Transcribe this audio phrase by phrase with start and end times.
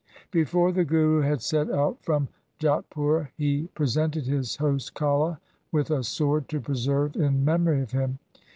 [0.31, 2.27] Before the Guru had set out from
[2.59, 5.37] Jatpura he pre sented his host Kalha
[5.71, 8.17] with a sword to preserve in memory of him.